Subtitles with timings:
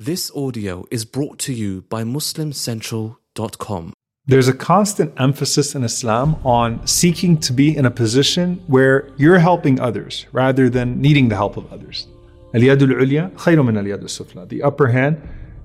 [0.00, 3.92] This audio is brought to you by MuslimCentral.com.
[4.26, 9.40] There's a constant emphasis in Islam on seeking to be in a position where you're
[9.40, 12.06] helping others rather than needing the help of others.
[12.54, 13.74] Ulya min
[14.06, 14.48] sufla.
[14.48, 15.20] The upper hand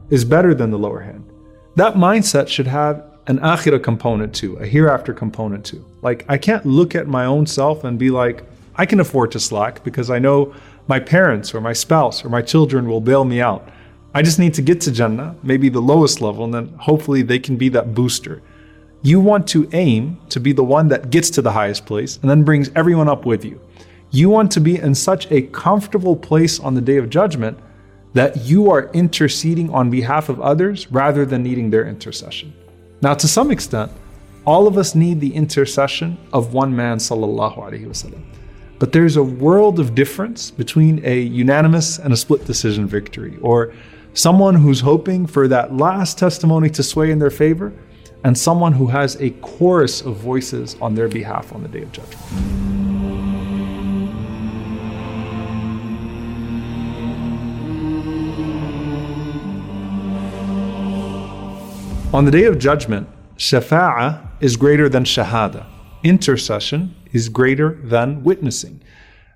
[0.10, 1.32] is better than the lower hand.
[1.76, 5.86] That mindset should have an akhirah component too, a hereafter component too.
[6.02, 8.42] Like I can't look at my own self and be like,
[8.78, 10.56] I can afford to slack because I know
[10.88, 13.70] my parents or my spouse or my children will bail me out
[14.16, 17.40] I just need to get to Jannah, maybe the lowest level, and then hopefully they
[17.40, 18.42] can be that booster.
[19.02, 22.30] You want to aim to be the one that gets to the highest place and
[22.30, 23.60] then brings everyone up with you.
[24.12, 27.58] You want to be in such a comfortable place on the day of judgment
[28.14, 32.54] that you are interceding on behalf of others rather than needing their intercession.
[33.02, 33.92] Now, to some extent,
[34.46, 38.22] all of us need the intercession of one man, sallallahu alaihi wasallam.
[38.78, 43.74] But there's a world of difference between a unanimous and a split decision victory, or
[44.14, 47.74] someone who's hoping for that last testimony to sway in their favor,
[48.24, 51.92] and someone who has a chorus of voices on their behalf on the day of
[51.92, 52.22] judgment.
[62.14, 65.66] On the day of judgment, shafa'ah is greater than shahada.
[66.04, 68.80] Intercession is greater than witnessing.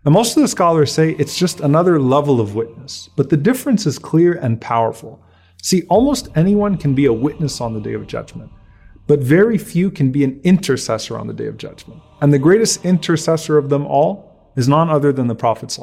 [0.05, 3.85] And most of the scholars say it's just another level of witness, but the difference
[3.85, 5.21] is clear and powerful.
[5.61, 8.51] See, almost anyone can be a witness on the day of judgment,
[9.07, 12.01] but very few can be an intercessor on the day of judgment.
[12.21, 15.77] And the greatest intercessor of them all is none other than the Prophet.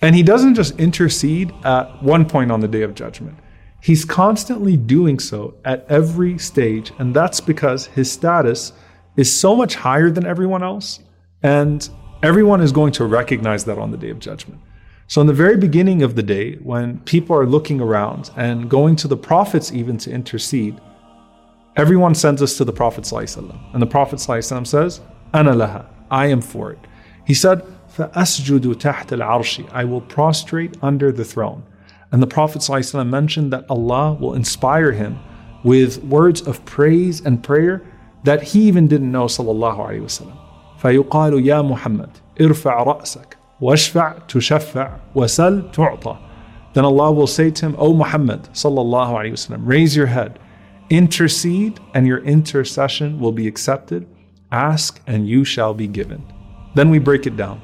[0.00, 3.38] And he doesn't just intercede at one point on the day of judgment.
[3.82, 8.72] He's constantly doing so at every stage, and that's because his status
[9.16, 11.00] is so much higher than everyone else.
[11.42, 11.88] And
[12.23, 14.59] Everyone is going to recognize that on the day of judgment.
[15.07, 18.95] So, in the very beginning of the day, when people are looking around and going
[18.97, 20.81] to the prophets even to intercede,
[21.75, 23.03] everyone sends us to the Prophet.
[23.03, 23.73] ﷺ.
[23.73, 25.01] And the Prophet ﷺ says,
[25.33, 26.79] Ana laha, I am for it.
[27.25, 27.61] He said,
[27.95, 31.63] فَأَسْجُدُ تَحْتَ الْعَرْشِ I will prostrate under the throne.
[32.11, 35.19] And the Prophet ﷺ mentioned that Allah will inspire him
[35.63, 37.83] with words of praise and prayer
[38.23, 40.37] that he even didn't know, sallallahu alayhi wasallam.
[40.79, 42.09] فيقال يا محمد
[42.41, 46.17] ارفع رأسك واشفع تشفع وسل تعطى
[46.73, 50.39] Then Allah will say to him, O Muhammad sallallahu alayhi wasallam, raise your head,
[50.89, 54.05] intercede, and your intercession will be accepted.
[54.51, 56.21] Ask, and you shall be given.
[56.75, 57.61] Then we break it down.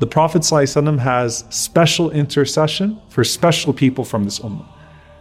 [0.00, 4.66] The Prophet ﷺ has special intercession for special people from this ummah.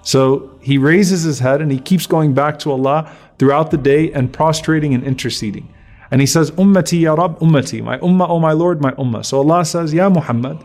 [0.01, 4.11] So he raises his head and he keeps going back to Allah throughout the day
[4.13, 5.73] and prostrating and interceding.
[6.11, 9.25] And he says, Ummati ya Rab, Ummati, my Ummah, oh my Lord, my Ummah.
[9.25, 10.63] So Allah says, Ya Muhammad,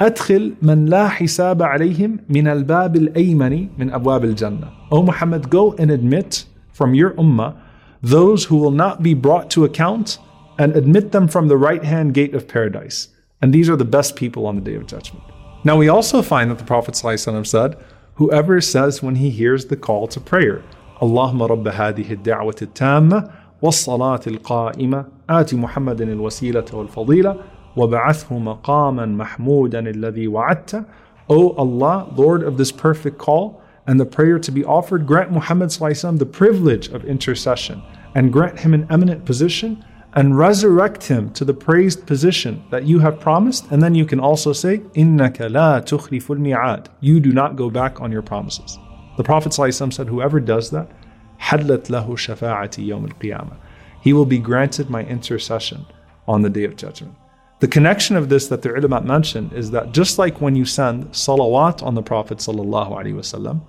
[0.00, 4.68] أدخل من لا حساب عليهم من الباب الأيمن من أبواب الجنة.
[4.90, 7.56] O Muhammad, go and admit from your Ummah
[8.02, 10.18] those who will not be brought to account
[10.58, 13.08] and admit them from the right hand gate of paradise.
[13.40, 15.24] And these are the best people on the day of judgment.
[15.64, 17.76] Now, we also find that the Prophet ﷺ said,
[18.16, 20.62] Whoever says when he hears the call to prayer,
[21.00, 23.32] Allahumma rabba hadihi da'wat tamma
[23.62, 27.36] والصلاة القائمة آت محمد الوسيلة والفضيلة
[27.76, 30.84] وبعثه مقاما محمودا الذي وعدته
[31.28, 35.70] O Allah, Lord of this perfect call and the prayer to be offered, grant Muhammad
[35.70, 37.82] the privilege of intercession
[38.14, 39.84] and grant him an eminent position
[40.14, 43.70] and resurrect him to the praised position that you have promised.
[43.70, 48.00] And then you can also say, إِنَّكَ لَا تُخْلِفُ الْمِعَادِ You do not go back
[48.00, 48.78] on your promises.
[49.16, 50.90] The Prophet said, whoever does that,
[51.38, 53.56] حلت له شفاعتي يوم القيامة.
[54.00, 55.86] He will be granted my intercession
[56.26, 57.14] on the day of judgment.
[57.60, 61.06] The connection of this that the ulama mentioned is that just like when you send
[61.12, 63.60] salawat on the Prophet wasallam,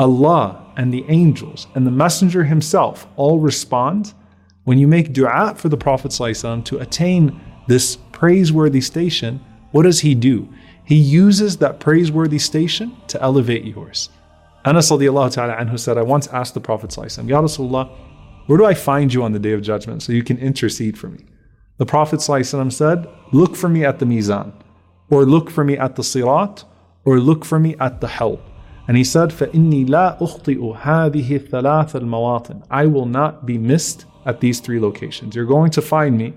[0.00, 4.14] Allah and the angels and the Messenger himself all respond
[4.64, 9.40] when you make dua for the Prophet wasallam to attain this praiseworthy station.
[9.70, 10.48] What does he do?
[10.84, 14.08] He uses that praiseworthy station to elevate yours.
[14.64, 17.04] Anas radiallahu ta'ala anhu said, I once asked the Prophet Ya
[17.40, 17.90] Rasulullah,
[18.46, 21.08] where do I find you on the day of judgment so you can intercede for
[21.08, 21.24] me?
[21.78, 24.52] The Prophet said, look for me at the mizan,
[25.10, 26.64] or look for me at the sirat,
[27.04, 28.40] or look for me at the hell.
[28.88, 34.40] And he said, فَإِنِّي لَا أُخْطِئُ هَذِهِ الثَّلَاثَ الْمَوَاطِنِ I will not be missed at
[34.40, 35.34] these three locations.
[35.34, 36.34] You're going to find me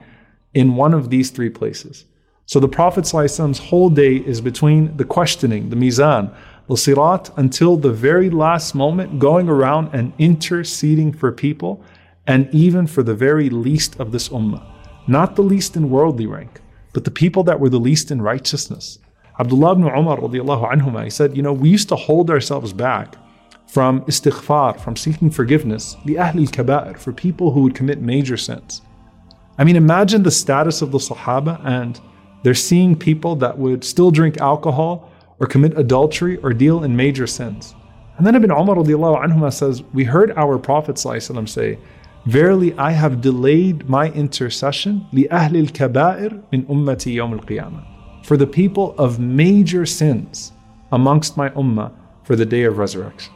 [0.53, 2.05] in one of these three places.
[2.45, 6.35] So the Prophet's whole day is between the questioning, the mizan,
[6.68, 11.84] the sirat until the very last moment, going around and interceding for people
[12.26, 14.64] and even for the very least of this ummah.
[15.06, 16.62] Not the least in worldly rank,
[16.94, 18.98] but the people that were the least in righteousness.
[19.38, 23.16] Abdullah ibn Umar radiallahu anhuma, he said, you know, we used to hold ourselves back
[23.66, 28.80] from istighfar, from seeking forgiveness, the ahlil kaba'ir, for people who would commit major sins.
[29.58, 32.00] I mean, imagine the status of the Sahaba and
[32.42, 35.10] they're seeing people that would still drink alcohol
[35.43, 37.75] or commit adultery or deal in major sins.
[38.17, 41.79] And then Ibn Umar anhuma says, We heard our Prophet say,
[42.25, 48.93] Verily I have delayed my intercession لأهل الكبائر من أمتي يوم القيامة for the people
[48.97, 50.51] of major sins
[50.91, 51.91] amongst my ummah
[52.23, 53.33] for the day of resurrection.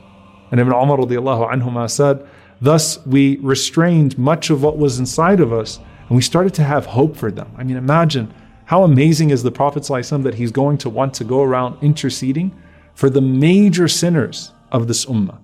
[0.51, 2.27] And Ibn Umar anhuma said,
[2.59, 5.79] Thus we restrained much of what was inside of us
[6.09, 7.51] and we started to have hope for them.
[7.57, 8.33] I mean, imagine
[8.68, 12.54] how amazing is the Prophet that he's going to want to go around interceding
[12.94, 15.38] for the major sinners of this ummah.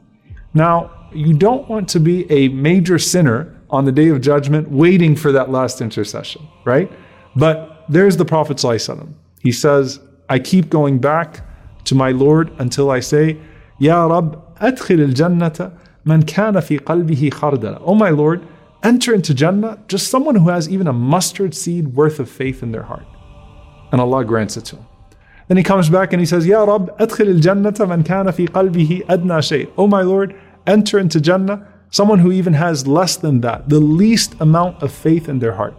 [0.53, 5.17] Now, you don't want to be a major sinner on the day of judgment waiting
[5.17, 6.93] for that last intercession, right?
[7.35, 8.63] But there's the Prophet.
[9.41, 11.41] He says, I keep going back
[11.85, 13.39] to my Lord until I say,
[13.79, 15.73] Ya Rab, adkhil al-jannata
[16.05, 17.81] man kana fi qalbihi khardala.
[17.87, 18.47] Oh my Lord,
[18.83, 22.71] enter into Jannah just someone who has even a mustard seed worth of faith in
[22.71, 23.07] their heart.
[23.95, 24.87] And Allah grants it to him.
[25.47, 29.05] Then he comes back and he says, Ya Rab, adkhil al-jannata man kana fi qalbihi
[29.09, 29.69] adna shay.
[29.77, 30.35] Oh my Lord,
[30.67, 35.29] enter into Jannah someone who even has less than that, the least amount of faith
[35.29, 35.77] in their heart.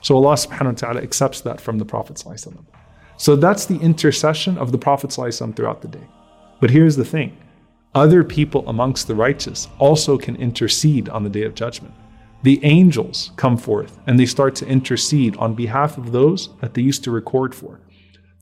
[0.00, 2.18] So Allah subhanahu wa ta'ala accepts that from the Prophet
[3.16, 6.08] so that's the intercession of the Prophet throughout the day.
[6.58, 7.36] But here's the thing
[7.94, 11.94] other people amongst the righteous also can intercede on the day of judgment.
[12.42, 16.82] The angels come forth and they start to intercede on behalf of those that they
[16.82, 17.80] used to record for.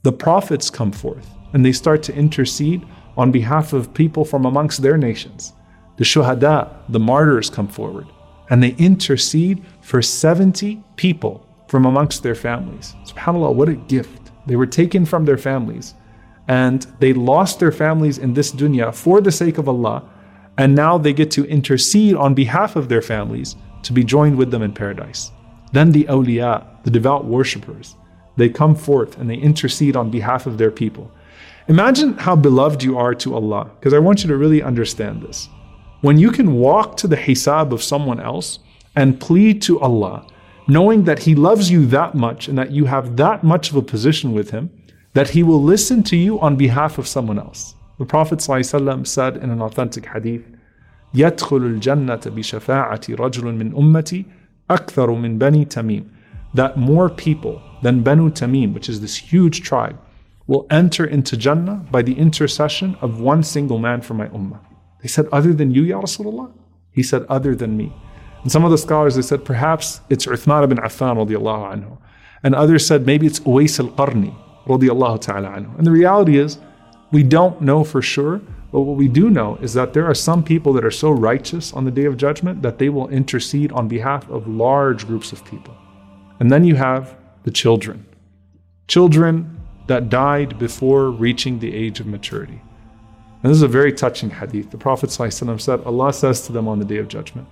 [0.03, 4.81] The prophets come forth and they start to intercede on behalf of people from amongst
[4.81, 5.53] their nations.
[5.97, 8.07] The shuhada, the martyrs, come forward
[8.49, 12.95] and they intercede for 70 people from amongst their families.
[13.05, 14.31] SubhanAllah, what a gift.
[14.47, 15.93] They were taken from their families
[16.47, 20.09] and they lost their families in this dunya for the sake of Allah.
[20.57, 24.51] And now they get to intercede on behalf of their families to be joined with
[24.51, 25.31] them in paradise.
[25.73, 27.95] Then the awliya, the devout worshippers,
[28.37, 31.11] they come forth and they intercede on behalf of their people.
[31.67, 35.47] Imagine how beloved you are to Allah, because I want you to really understand this.
[36.01, 38.59] When you can walk to the hisab of someone else
[38.95, 40.25] and plead to Allah
[40.67, 43.81] knowing that He loves you that much and that you have that much of a
[43.81, 44.69] position with Him,
[45.13, 47.75] that He will listen to you on behalf of someone else.
[47.99, 50.45] The Prophet ﷺ said in an authentic hadith,
[51.14, 54.24] يدخل الجنة بشفاعة رجل من أمتي
[54.70, 56.16] أكثر من بني تميم
[56.54, 59.98] that more people than Banu Tamim, which is this huge tribe,
[60.46, 64.60] will enter into Jannah by the intercession of one single man from my ummah.
[65.02, 66.52] They said, Other than you, Ya Rasulullah?
[66.92, 67.92] He said, Other than me.
[68.42, 71.98] And some of the scholars they said perhaps it's Uthman ibn Affan radiallahu anhu.
[72.42, 74.34] And others said maybe it's Uwais al-Qarni
[74.66, 75.76] radiallahu ta'ala anhu.
[75.78, 76.58] And the reality is
[77.11, 78.41] we don't know for sure,
[78.71, 81.73] but what we do know is that there are some people that are so righteous
[81.73, 85.43] on the day of judgment that they will intercede on behalf of large groups of
[85.43, 85.75] people.
[86.39, 88.05] And then you have the children.
[88.87, 92.61] Children that died before reaching the age of maturity.
[93.43, 94.71] And this is a very touching hadith.
[94.71, 97.47] The Prophet ﷺ said, Allah says to them on the day of judgment,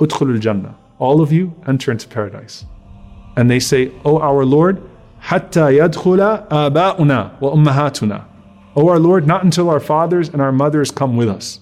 [0.00, 0.76] Udkhulul Jannah.
[0.98, 2.66] All of you enter into paradise.
[3.36, 4.82] And they say, O our Lord,
[5.20, 8.24] Hatta yadkhula aba'una wa ummahatuna.
[8.78, 11.58] O our Lord, not until our fathers and our mothers come with us.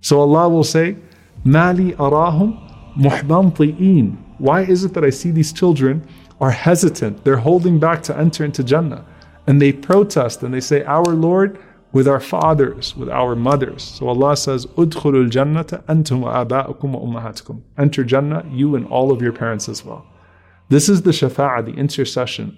[0.00, 0.96] So Allah will say,
[1.42, 2.50] Mali arahum
[2.96, 4.16] muhbanti'in.
[4.38, 6.06] Why is it that I see these children
[6.40, 7.24] are hesitant?
[7.24, 9.04] They're holding back to enter into Jannah.
[9.48, 11.58] And they protest and they say, Our Lord,
[11.90, 13.82] with our fathers, with our mothers.
[13.82, 17.60] So Allah says, Udkhulul jannata antum wa aba'ukum wa ummahatukum.
[17.76, 20.06] Enter Jannah, you and all of your parents as well.
[20.68, 22.56] This is the shafa'ah, the intercession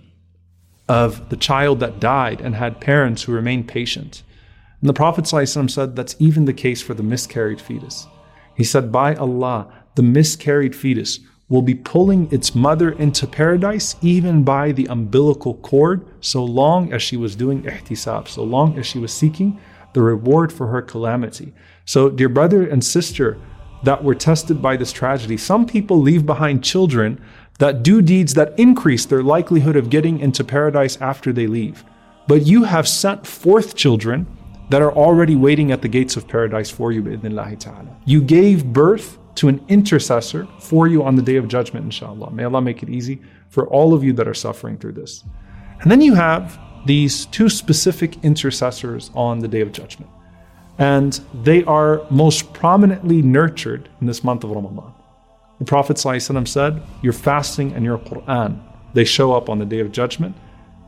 [0.88, 4.22] of the child that died and had parents who remained patient.
[4.80, 8.06] And the Prophet said that's even the case for the miscarried fetus.
[8.56, 14.44] He said, By Allah, the miscarried fetus will be pulling its mother into paradise even
[14.44, 18.98] by the umbilical cord, so long as she was doing ihtisab, so long as she
[18.98, 19.58] was seeking
[19.94, 21.52] the reward for her calamity.
[21.84, 23.38] So, dear brother and sister
[23.84, 27.20] that were tested by this tragedy, some people leave behind children
[27.58, 31.84] that do deeds that increase their likelihood of getting into paradise after they leave.
[32.26, 34.26] But you have sent forth children
[34.70, 37.96] that are already waiting at the gates of paradise for you, ta'ala.
[38.04, 42.30] You gave birth to an intercessor for you on the day of judgment, inshallah.
[42.30, 45.24] May Allah make it easy for all of you that are suffering through this.
[45.80, 50.10] And then you have these two specific intercessors on the day of judgment.
[50.78, 54.92] And they are most prominently nurtured in this month of Ramadan.
[55.59, 58.61] The Prophet ﷺ said, Your fasting and your Quran,
[58.93, 60.35] they show up on the day of judgment.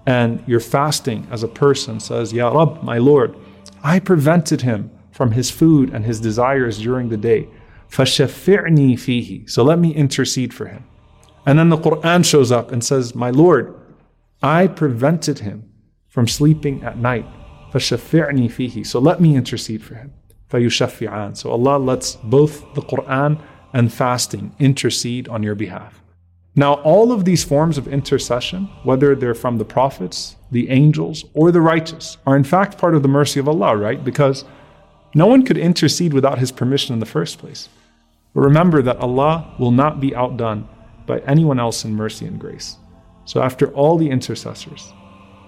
[0.05, 3.35] And your fasting as a person says, Ya Rab, my Lord,
[3.83, 7.47] I prevented him from his food and his desires during the day.
[7.89, 10.83] فَشَفِّعْنِي فِيهِ So let me intercede for him.
[11.45, 13.73] And then the Quran shows up and says, My Lord,
[14.43, 15.71] I prevented him
[16.07, 17.25] from sleeping at night.
[17.71, 20.13] فَشَفِّعْنِي فِيهِ So let me intercede for him.
[20.51, 23.41] فَيُشَفِّعَانِ So Allah lets both the Quran
[23.72, 26.00] and fasting intercede on your behalf.
[26.56, 31.52] Now, all of these forms of intercession, whether they're from the prophets, the angels, or
[31.52, 34.02] the righteous, are in fact part of the mercy of Allah, right?
[34.02, 34.44] Because
[35.14, 37.68] no one could intercede without His permission in the first place.
[38.34, 40.68] But remember that Allah will not be outdone
[41.06, 42.76] by anyone else in mercy and grace.
[43.24, 44.92] So, after all the intercessors,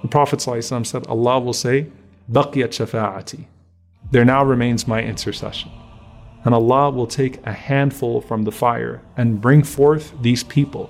[0.02, 1.86] the Prophet said, Allah will say,
[2.30, 3.46] Baqiyat shafa'ati.
[4.10, 5.70] There now remains my intercession.
[6.45, 10.89] And Allah will take a handful from the fire and bring forth these people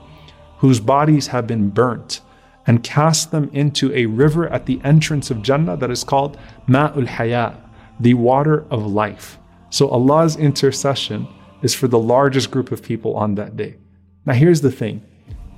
[0.60, 2.22] whose bodies have been burnt
[2.66, 6.38] and cast them into a river at the entrance of Jannah that is called
[6.68, 7.56] Ma'ul Hayat,
[8.00, 9.40] the water of life.
[9.70, 11.28] So Allah's intercession
[11.62, 13.78] is for the largest group of people on that day.
[14.26, 15.02] Now here's the thing.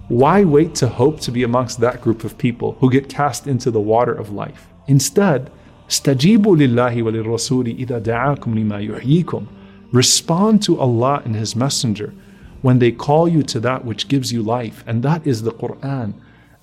[0.08, 3.70] Why wait to hope to be amongst that group of people who get cast into
[3.72, 4.68] the water of life?
[4.88, 5.52] Instead,
[5.90, 9.46] استجيبوا لله وللرسول إذا دعاكم لما يحييكم
[9.94, 12.14] Respond to Allah and His Messenger
[12.62, 16.14] when they call you to that which gives you life, and that is the Quran.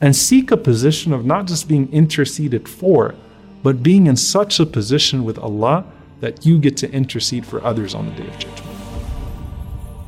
[0.01, 3.15] And seek a position of not just being interceded for,
[3.63, 5.85] but being in such a position with Allah
[6.21, 8.63] that you get to intercede for others on the Day of Judgment.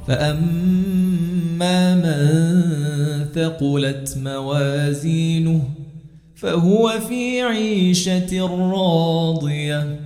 [0.09, 2.15] فأما من
[3.35, 5.63] ثقلت موازينه
[6.35, 10.02] فهو في عيشة راضية